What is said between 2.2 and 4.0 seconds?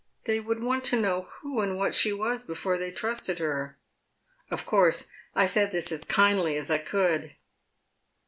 before they trusted her.